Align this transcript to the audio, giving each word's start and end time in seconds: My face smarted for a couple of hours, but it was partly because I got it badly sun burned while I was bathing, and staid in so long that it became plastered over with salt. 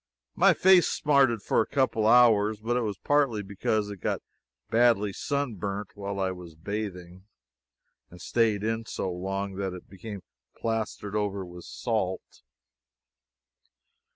My 0.33 0.55
face 0.55 0.87
smarted 0.89 1.43
for 1.43 1.61
a 1.61 1.67
couple 1.67 2.07
of 2.07 2.11
hours, 2.11 2.59
but 2.59 2.75
it 2.75 2.81
was 2.81 2.97
partly 2.97 3.43
because 3.43 3.91
I 3.91 3.93
got 3.93 4.15
it 4.15 4.23
badly 4.71 5.13
sun 5.13 5.57
burned 5.57 5.91
while 5.93 6.19
I 6.19 6.31
was 6.31 6.55
bathing, 6.55 7.25
and 8.09 8.19
staid 8.19 8.63
in 8.63 8.87
so 8.87 9.11
long 9.11 9.57
that 9.57 9.73
it 9.73 9.87
became 9.91 10.23
plastered 10.57 11.15
over 11.15 11.45
with 11.45 11.65
salt. 11.65 12.41